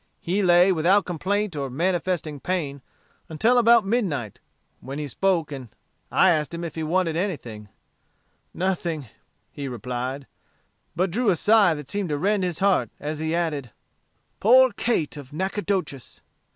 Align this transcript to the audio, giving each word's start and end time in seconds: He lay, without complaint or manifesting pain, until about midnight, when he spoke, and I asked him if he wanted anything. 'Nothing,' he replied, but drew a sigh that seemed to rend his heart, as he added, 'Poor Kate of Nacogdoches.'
He 0.19 0.41
lay, 0.41 0.71
without 0.71 1.05
complaint 1.05 1.55
or 1.55 1.69
manifesting 1.69 2.39
pain, 2.39 2.81
until 3.29 3.59
about 3.59 3.85
midnight, 3.85 4.39
when 4.79 4.97
he 4.97 5.07
spoke, 5.07 5.51
and 5.51 5.69
I 6.11 6.31
asked 6.31 6.55
him 6.55 6.63
if 6.63 6.73
he 6.73 6.81
wanted 6.81 7.15
anything. 7.15 7.69
'Nothing,' 8.51 9.09
he 9.51 9.67
replied, 9.67 10.25
but 10.95 11.11
drew 11.11 11.29
a 11.29 11.35
sigh 11.35 11.75
that 11.75 11.87
seemed 11.91 12.09
to 12.09 12.17
rend 12.17 12.43
his 12.43 12.57
heart, 12.57 12.89
as 12.99 13.19
he 13.19 13.35
added, 13.35 13.69
'Poor 14.39 14.71
Kate 14.71 15.17
of 15.17 15.33
Nacogdoches.' 15.33 16.21